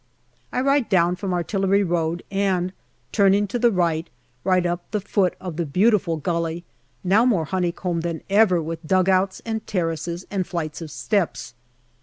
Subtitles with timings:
[0.51, 2.73] I ride down from Artillery Road, and
[3.11, 4.09] turning to the right,
[4.43, 6.63] ride up the foot of the beautiful gully,
[7.03, 11.53] now more honeycombed than ever with dugouts and terraces and flights of steps.